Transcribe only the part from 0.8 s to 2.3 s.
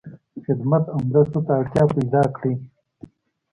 او مرستو ته اړتیا پیدا